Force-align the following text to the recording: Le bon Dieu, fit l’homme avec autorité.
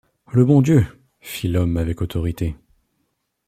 Le 0.33 0.43
bon 0.43 0.63
Dieu, 0.63 0.83
fit 1.19 1.47
l’homme 1.47 1.77
avec 1.77 2.01
autorité. 2.01 2.55